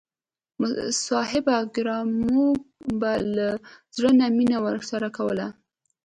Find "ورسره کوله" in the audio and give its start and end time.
4.65-5.47